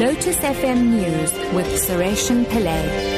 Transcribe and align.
Lotus 0.00 0.38
FM 0.38 0.92
News 0.92 1.30
with 1.52 1.66
Sureshan 1.66 2.46
Pillay. 2.46 3.10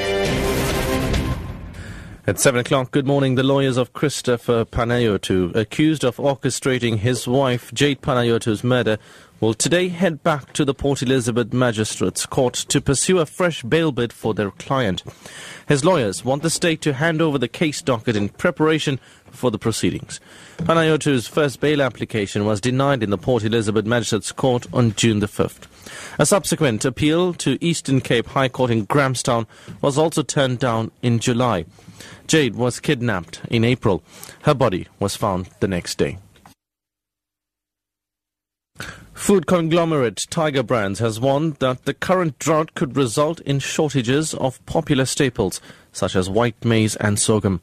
At 2.26 2.41
7 2.41 2.58
o'clock, 2.58 2.91
good 2.91 3.07
morning. 3.07 3.37
The 3.37 3.44
lawyers 3.44 3.76
of 3.76 3.92
Christopher 3.92 4.65
Panayiotou, 4.65 5.55
accused 5.55 6.03
of 6.03 6.17
orchestrating 6.17 6.97
his 6.97 7.29
wife 7.29 7.73
Jade 7.73 8.03
Panayiotou's 8.03 8.64
murder, 8.64 8.98
will 9.43 9.55
today 9.55 9.89
head 9.89 10.23
back 10.23 10.53
to 10.53 10.64
the 10.64 10.73
Port 10.73 11.03
Elizabeth 11.03 11.53
Magistrates 11.53 12.27
Court 12.27 12.55
to 12.55 12.80
pursue 12.80 13.19
a 13.19 13.27
fresh 13.27 13.64
bail 13.64 13.91
bid 13.91 14.12
for 14.12 14.35
their 14.35 14.53
client. 14.53 15.03
His 15.67 15.85
lawyers 15.85 16.25
want 16.25 16.45
the 16.45 16.49
state 16.49 16.80
to 16.82 16.93
hand 16.93 17.21
over 17.21 17.39
the 17.39 17.49
case 17.49 17.82
docket 17.82 18.14
in 18.14 18.29
preparation 18.29 19.00
for 19.32 19.50
the 19.50 19.59
proceedings. 19.59 20.21
Panayiotou's 20.59 21.27
first 21.27 21.59
bail 21.59 21.82
application 21.82 22.45
was 22.45 22.61
denied 22.61 23.03
in 23.03 23.11
the 23.11 23.18
Port 23.18 23.43
Elizabeth 23.43 23.85
Magistrates 23.85 24.31
Court 24.31 24.68
on 24.73 24.95
June 24.95 25.18
the 25.18 25.27
5th. 25.27 25.67
A 26.21 26.25
subsequent 26.25 26.85
appeal 26.85 27.35
to 27.35 27.59
Eastern 27.61 28.00
Cape 28.00 28.29
High 28.29 28.49
Court 28.49 28.71
in 28.71 28.85
Grahamstown 28.85 29.49
was 29.81 29.99
also 29.99 30.22
turned 30.22 30.61
down 30.61 30.93
in 31.03 31.18
July. 31.18 31.64
Jade 32.28 32.54
was 32.54 32.78
kidnapped 32.78 33.40
in 33.50 33.64
April. 33.64 34.04
Her 34.42 34.54
body 34.54 34.86
was 35.00 35.16
found 35.16 35.48
the 35.59 35.66
next 35.66 35.98
day. 35.98 36.18
Food 39.22 39.46
conglomerate 39.46 40.26
Tiger 40.30 40.64
Brands 40.64 40.98
has 40.98 41.20
warned 41.20 41.54
that 41.60 41.84
the 41.84 41.94
current 41.94 42.40
drought 42.40 42.74
could 42.74 42.96
result 42.96 43.38
in 43.42 43.60
shortages 43.60 44.34
of 44.34 44.66
popular 44.66 45.04
staples 45.04 45.60
such 45.92 46.16
as 46.16 46.28
white 46.28 46.64
maize 46.64 46.96
and 46.96 47.20
sorghum. 47.20 47.60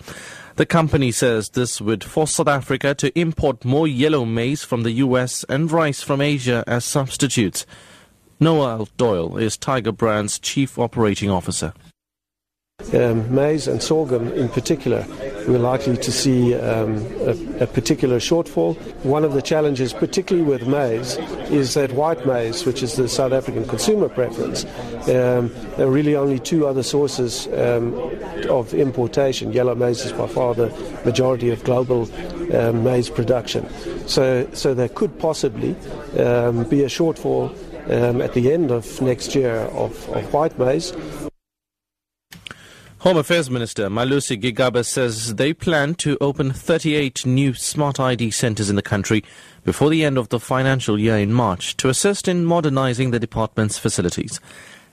The 0.56 0.66
company 0.66 1.12
says 1.12 1.50
this 1.50 1.82
would 1.82 2.02
force 2.02 2.36
South 2.36 2.48
Africa 2.48 2.96
to 2.96 3.20
import 3.20 3.66
more 3.66 3.90
yellow 3.90 4.24
maize 4.24 4.64
from 4.64 4.84
the 4.84 5.04
US 5.04 5.44
and 5.50 5.70
rice 5.70 6.02
from 6.02 6.22
Asia 6.22 6.64
as 6.66 6.86
substitutes. 6.86 7.66
Noel 8.40 8.88
Doyle 8.96 9.36
is 9.36 9.58
Tiger 9.58 9.92
Brands' 9.92 10.40
chief 10.40 10.80
operating 10.80 11.30
officer. 11.30 11.74
Um, 12.94 13.34
maize 13.34 13.68
and 13.68 13.84
sorghum 13.84 14.32
in 14.32 14.48
particular, 14.50 15.06
we're 15.48 15.60
likely 15.60 15.98
to 15.98 16.12
see 16.12 16.56
um, 16.56 17.06
a, 17.20 17.64
a, 17.64 17.68
particular 17.68 18.20
shortfall. 18.20 18.78
One 19.04 19.26
of 19.26 19.34
the 19.34 19.42
challenges, 19.42 19.94
particularly 19.94 20.48
with 20.50 20.66
maize, 20.66 21.18
is 21.52 21.74
that 21.76 21.92
white 21.92 22.26
maize, 22.26 22.66
which 22.66 22.82
is 22.82 22.96
the 22.96 23.08
South 23.08 23.34
African 23.34 23.68
consumer 23.68 24.10
preference, 24.10 24.64
um, 25.04 25.52
there 25.78 25.88
are 25.88 25.92
really 25.92 26.16
only 26.16 26.40
two 26.40 26.66
other 26.66 26.82
sources 26.82 27.48
um, 27.48 27.94
of 28.50 28.74
importation. 28.74 29.52
Yellow 29.52 29.76
maize 29.76 30.06
is 30.06 30.14
by 30.14 30.28
far 30.28 30.56
the 30.56 30.70
majority 31.06 31.52
of 31.52 31.64
global 31.66 32.10
um, 32.56 32.84
maize 32.84 33.10
production. 33.10 33.70
So, 34.08 34.50
so 34.54 34.74
there 34.74 34.90
could 34.90 35.20
possibly 35.20 35.76
um, 36.18 36.64
be 36.64 36.84
a 36.84 36.88
shortfall 36.88 37.56
at 37.90 38.34
the 38.34 38.52
end 38.52 38.72
of 38.72 39.02
next 39.02 39.34
year 39.36 39.56
of, 39.56 40.10
of 40.10 40.34
white 40.34 40.58
maize. 40.60 40.92
Home 43.04 43.16
Affairs 43.16 43.50
Minister 43.50 43.88
Malusi 43.88 44.38
Gigaba 44.38 44.86
says 44.86 45.36
they 45.36 45.54
plan 45.54 45.96
to 45.96 46.18
open 46.20 46.52
38 46.52 47.26
new 47.26 47.54
smart 47.54 47.98
ID 47.98 48.30
centres 48.30 48.70
in 48.70 48.76
the 48.76 48.82
country 48.82 49.24
before 49.64 49.90
the 49.90 50.04
end 50.04 50.18
of 50.18 50.28
the 50.28 50.40
financial 50.40 51.00
year 51.00 51.16
in 51.16 51.32
March 51.32 51.78
to 51.78 51.88
assist 51.88 52.28
in 52.28 52.44
modernising 52.44 53.12
the 53.12 53.20
department's 53.20 53.80
facilities. 53.80 54.42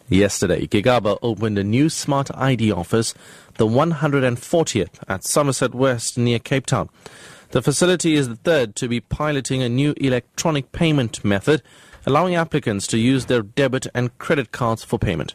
Yesterday, 0.08 0.68
Gigaba 0.68 1.18
opened 1.20 1.58
a 1.58 1.64
new 1.64 1.88
smart 1.88 2.30
ID 2.32 2.70
office, 2.70 3.12
the 3.54 3.66
140th 3.66 5.02
at 5.08 5.24
Somerset 5.24 5.74
West 5.74 6.16
near 6.16 6.38
Cape 6.38 6.66
Town. 6.66 6.88
The 7.50 7.60
facility 7.60 8.14
is 8.14 8.28
the 8.28 8.36
third 8.36 8.76
to 8.76 8.86
be 8.86 9.00
piloting 9.00 9.62
a 9.62 9.68
new 9.68 9.94
electronic 9.96 10.70
payment 10.70 11.24
method, 11.24 11.60
allowing 12.06 12.36
applicants 12.36 12.86
to 12.86 12.98
use 12.98 13.26
their 13.26 13.42
debit 13.42 13.88
and 13.96 14.16
credit 14.18 14.52
cards 14.52 14.84
for 14.84 14.96
payment. 14.96 15.34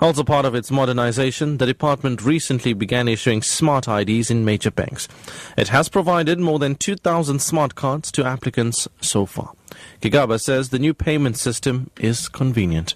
Also 0.00 0.22
part 0.22 0.44
of 0.44 0.54
its 0.54 0.70
modernization, 0.70 1.56
the 1.56 1.66
department 1.66 2.22
recently 2.22 2.74
began 2.74 3.08
issuing 3.08 3.42
smart 3.42 3.88
IDs 3.88 4.30
in 4.30 4.44
major 4.44 4.70
banks. 4.70 5.08
It 5.56 5.68
has 5.68 5.88
provided 5.88 6.38
more 6.38 6.58
than 6.58 6.74
2,000 6.74 7.40
smart 7.40 7.74
cards 7.74 8.12
to 8.12 8.24
applicants 8.24 8.88
so 9.00 9.24
far. 9.24 9.52
Gigaba 10.00 10.40
says 10.40 10.68
the 10.68 10.78
new 10.78 10.92
payment 10.92 11.38
system 11.38 11.90
is 11.98 12.28
convenient. 12.28 12.94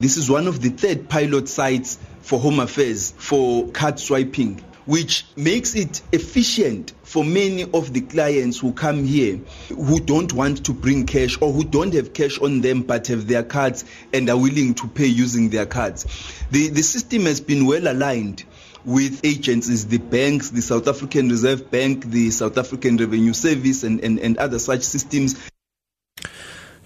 This 0.00 0.16
is 0.16 0.30
one 0.30 0.46
of 0.46 0.60
the 0.60 0.70
third 0.70 1.08
pilot 1.08 1.48
sites 1.48 1.98
for 2.20 2.38
Home 2.38 2.60
Affairs 2.60 3.12
for 3.16 3.68
card 3.72 3.98
swiping 3.98 4.62
which 4.88 5.26
makes 5.36 5.74
it 5.74 6.00
efficient 6.12 6.94
for 7.02 7.22
many 7.22 7.62
of 7.74 7.92
the 7.92 8.00
clients 8.00 8.58
who 8.58 8.72
come 8.72 9.04
here 9.04 9.36
who 9.68 10.00
don't 10.00 10.32
want 10.32 10.64
to 10.64 10.72
bring 10.72 11.04
cash 11.04 11.36
or 11.42 11.52
who 11.52 11.62
don't 11.62 11.92
have 11.92 12.14
cash 12.14 12.38
on 12.38 12.62
them 12.62 12.80
but 12.80 13.06
have 13.08 13.26
their 13.26 13.42
cards 13.42 13.84
and 14.14 14.30
are 14.30 14.38
willing 14.38 14.72
to 14.72 14.88
pay 14.88 15.04
using 15.04 15.50
their 15.50 15.66
cards. 15.66 16.06
The, 16.50 16.68
the 16.68 16.80
system 16.80 17.26
has 17.26 17.38
been 17.38 17.66
well 17.66 17.86
aligned 17.86 18.44
with 18.82 19.26
agencies, 19.26 19.86
the 19.86 19.98
banks, 19.98 20.48
the 20.48 20.62
South 20.62 20.88
African 20.88 21.28
Reserve 21.28 21.70
Bank, 21.70 22.06
the 22.06 22.30
South 22.30 22.56
African 22.56 22.96
Revenue 22.96 23.34
Service, 23.34 23.82
and, 23.82 24.02
and, 24.02 24.18
and 24.18 24.38
other 24.38 24.58
such 24.58 24.80
systems. 24.80 25.50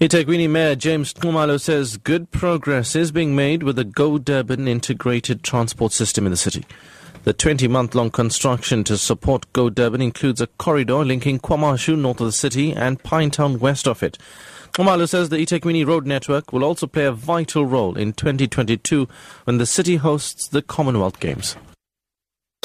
eThekwini 0.01 0.49
Mayor 0.49 0.75
James 0.75 1.13
Nxumalo 1.13 1.57
says 1.57 1.95
good 1.95 2.31
progress 2.31 2.97
is 2.97 3.13
being 3.13 3.33
made 3.33 3.63
with 3.63 3.77
the 3.77 3.85
Go 3.85 4.17
Durban 4.17 4.67
integrated 4.67 5.41
transport 5.41 5.93
system 5.93 6.25
in 6.25 6.31
the 6.31 6.37
city. 6.37 6.65
The 7.25 7.31
20 7.31 7.69
month 7.69 7.95
long 7.95 8.11
construction 8.11 8.83
to 8.83 8.97
support 8.97 9.45
Go 9.53 9.69
Durban 9.69 10.01
includes 10.01 10.41
a 10.41 10.47
corridor 10.47 11.05
linking 11.05 11.39
KwaMashu 11.39 11.97
north 11.97 12.19
of 12.19 12.25
the 12.25 12.33
city 12.33 12.73
and 12.73 13.01
Pinetown 13.01 13.59
west 13.59 13.87
of 13.87 14.03
it. 14.03 14.17
Nxumalo 14.73 15.07
says 15.07 15.29
the 15.29 15.37
eThekwini 15.37 15.87
road 15.87 16.05
network 16.05 16.51
will 16.51 16.65
also 16.65 16.85
play 16.85 17.05
a 17.05 17.13
vital 17.13 17.65
role 17.65 17.97
in 17.97 18.11
2022 18.11 19.07
when 19.45 19.57
the 19.57 19.65
city 19.65 19.95
hosts 19.95 20.49
the 20.49 20.61
Commonwealth 20.61 21.21
Games. 21.21 21.55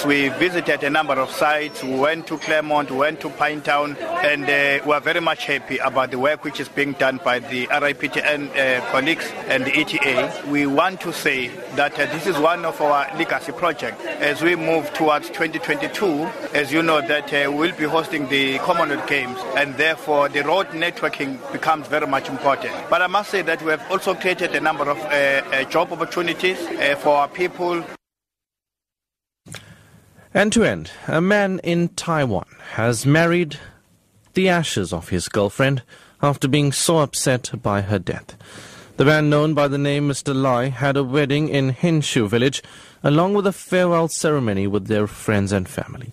We 0.06 0.28
visited 0.28 0.84
a 0.84 0.90
number 0.90 1.14
of 1.14 1.28
sites. 1.30 1.82
We 1.82 1.98
went 1.98 2.28
to 2.28 2.38
Claremont, 2.38 2.90
we 2.90 2.98
went 2.98 3.20
to 3.20 3.30
Pinetown, 3.30 4.00
and 4.00 4.44
uh, 4.44 4.84
we 4.86 4.92
are 4.92 5.00
very 5.00 5.20
much 5.20 5.46
happy 5.46 5.78
about 5.78 6.12
the 6.12 6.18
work 6.18 6.44
which 6.44 6.60
is 6.60 6.68
being 6.68 6.92
done 6.92 7.20
by 7.24 7.40
the 7.40 7.66
IRPTN 7.66 8.50
uh, 8.56 8.90
colleagues 8.92 9.28
and 9.48 9.64
the 9.64 9.76
ETA. 9.76 10.44
We 10.48 10.66
want 10.66 11.00
to 11.00 11.12
say 11.12 11.48
that 11.74 11.94
uh, 11.98 12.06
this 12.06 12.26
is 12.26 12.38
one 12.38 12.64
of 12.64 12.80
our 12.80 13.08
legacy 13.18 13.50
projects 13.52 14.04
as 14.04 14.40
we 14.40 14.54
move 14.54 14.92
towards 14.94 15.28
2022. 15.30 16.06
As 16.54 16.72
you 16.72 16.82
know, 16.82 17.00
that 17.00 17.32
uh, 17.34 17.50
we'll 17.50 17.76
be 17.76 17.84
hosting 17.84 18.28
the 18.28 18.58
Commonwealth 18.58 19.08
Games, 19.08 19.38
and 19.56 19.74
therefore 19.76 20.28
the 20.28 20.42
road 20.44 20.68
networking 20.68 21.40
becomes 21.52 21.88
very 21.88 22.06
much 22.06 22.28
important. 22.28 22.72
But 22.88 23.02
I 23.02 23.08
must 23.08 23.30
say 23.30 23.42
that 23.42 23.60
we 23.62 23.72
have 23.72 23.90
also 23.90 24.14
created 24.14 24.54
a 24.54 24.60
number 24.60 24.88
of 24.88 24.98
uh, 24.98 25.10
uh, 25.10 25.64
job 25.64 25.92
opportunities 25.92 26.58
for 26.98 27.16
our 27.16 27.28
people. 27.28 27.84
End 30.34 30.52
to 30.52 30.62
end, 30.62 30.90
a 31.06 31.22
man 31.22 31.58
in 31.64 31.88
Taiwan 31.88 32.44
has 32.72 33.06
married 33.06 33.58
the 34.34 34.46
ashes 34.46 34.92
of 34.92 35.08
his 35.08 35.26
girlfriend 35.26 35.82
after 36.20 36.46
being 36.46 36.70
so 36.70 36.98
upset 36.98 37.50
by 37.62 37.80
her 37.80 37.98
death. 37.98 38.36
The 38.98 39.06
man 39.06 39.30
known 39.30 39.54
by 39.54 39.68
the 39.68 39.78
name 39.78 40.06
Mr. 40.06 40.34
Lai 40.34 40.68
had 40.68 40.98
a 40.98 41.02
wedding 41.02 41.48
in 41.48 41.72
Henshu 41.72 42.28
village 42.28 42.62
along 43.02 43.34
with 43.34 43.46
a 43.46 43.52
farewell 43.52 44.08
ceremony 44.08 44.66
with 44.66 44.86
their 44.86 45.06
friends 45.06 45.50
and 45.50 45.66
family. 45.66 46.12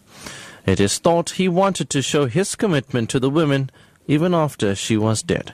It 0.65 0.79
is 0.79 0.97
thought 0.97 1.31
he 1.31 1.49
wanted 1.49 1.89
to 1.89 2.01
show 2.01 2.25
his 2.25 2.55
commitment 2.55 3.09
to 3.09 3.19
the 3.19 3.29
woman 3.29 3.69
even 4.07 4.33
after 4.33 4.75
she 4.75 4.95
was 4.95 5.23
dead. 5.23 5.53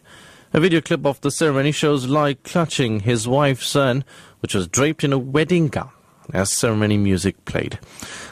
A 0.53 0.59
video 0.59 0.81
clip 0.81 1.03
of 1.07 1.19
the 1.21 1.31
ceremony 1.31 1.71
shows 1.71 2.07
Lai 2.07 2.35
clutching 2.35 2.99
his 2.99 3.27
wife's 3.27 3.75
urn, 3.75 4.03
which 4.41 4.53
was 4.53 4.67
draped 4.67 5.03
in 5.03 5.13
a 5.13 5.17
wedding 5.17 5.67
gown 5.67 5.91
as 6.33 6.51
ceremony 6.51 6.97
music 6.97 7.43
played. 7.45 7.79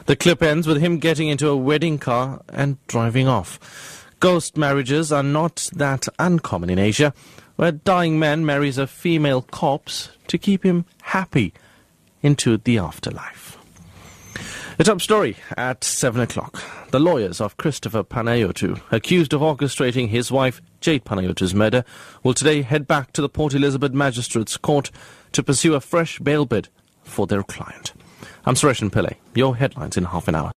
The 0.05 0.15
clip 0.15 0.41
ends 0.41 0.67
with 0.67 0.81
him 0.81 0.97
getting 0.97 1.27
into 1.27 1.49
a 1.49 1.57
wedding 1.57 1.97
car 1.97 2.41
and 2.49 2.77
driving 2.87 3.27
off. 3.27 4.05
Ghost 4.19 4.57
marriages 4.57 5.11
are 5.11 5.23
not 5.23 5.69
that 5.73 6.07
uncommon 6.17 6.69
in 6.69 6.79
Asia, 6.79 7.13
where 7.55 7.69
a 7.69 7.73
dying 7.73 8.19
man 8.19 8.45
marries 8.45 8.77
a 8.77 8.87
female 8.87 9.41
corpse 9.41 10.09
to 10.27 10.37
keep 10.37 10.63
him 10.63 10.85
happy 11.01 11.53
into 12.21 12.57
the 12.57 12.77
afterlife. 12.77 13.57
The 14.77 14.85
top 14.85 15.01
story 15.01 15.35
at 15.57 15.83
7 15.83 16.21
o'clock. 16.21 16.63
The 16.91 17.01
lawyers 17.01 17.41
of 17.41 17.57
Christopher 17.57 18.03
Panayiotou, 18.03 18.81
accused 18.91 19.33
of 19.33 19.41
orchestrating 19.41 20.07
his 20.07 20.31
wife 20.31 20.61
Jade 20.79 21.03
Panayiotou's 21.03 21.53
murder, 21.53 21.83
will 22.23 22.33
today 22.33 22.61
head 22.61 22.87
back 22.87 23.11
to 23.13 23.21
the 23.21 23.29
Port 23.29 23.53
Elizabeth 23.53 23.91
Magistrates 23.91 24.55
Court 24.55 24.89
to 25.33 25.43
pursue 25.43 25.73
a 25.73 25.81
fresh 25.81 26.19
bail 26.19 26.45
bid 26.45 26.69
for 27.09 27.27
their 27.27 27.43
client. 27.43 27.93
I'm 28.45 28.55
Suresh 28.55 28.81
Pillay. 28.91 29.15
Your 29.35 29.55
headlines 29.55 29.97
in 29.97 30.05
half 30.05 30.27
an 30.27 30.35
hour. 30.35 30.51